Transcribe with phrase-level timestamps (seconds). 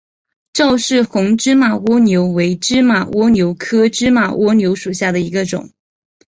[0.51, 5.69] 赵氏红芝麻蜗牛为芝麻蜗牛科芝麻蜗牛属下的一个种。